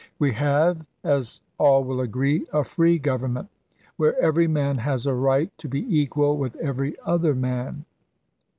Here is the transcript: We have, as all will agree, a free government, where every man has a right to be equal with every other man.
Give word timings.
We 0.17 0.31
have, 0.31 0.83
as 1.03 1.41
all 1.59 1.83
will 1.83 2.01
agree, 2.01 2.47
a 2.51 2.63
free 2.63 2.97
government, 2.97 3.49
where 3.97 4.19
every 4.19 4.47
man 4.47 4.79
has 4.79 5.05
a 5.05 5.13
right 5.13 5.55
to 5.59 5.67
be 5.69 5.85
equal 5.95 6.39
with 6.39 6.55
every 6.55 6.95
other 7.05 7.35
man. 7.35 7.85